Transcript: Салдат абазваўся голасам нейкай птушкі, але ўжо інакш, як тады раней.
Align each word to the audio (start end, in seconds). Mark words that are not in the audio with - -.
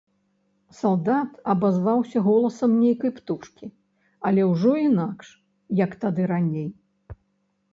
Салдат 0.77 1.31
абазваўся 1.53 2.23
голасам 2.27 2.71
нейкай 2.85 3.11
птушкі, 3.17 3.65
але 4.31 4.41
ўжо 4.53 4.71
інакш, 4.87 5.27
як 5.83 5.91
тады 6.07 6.23
раней. 6.33 6.69